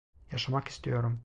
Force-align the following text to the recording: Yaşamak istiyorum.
Yaşamak 0.31 0.67
istiyorum. 0.67 1.19